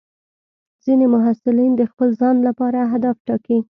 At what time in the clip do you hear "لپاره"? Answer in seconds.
2.47-2.77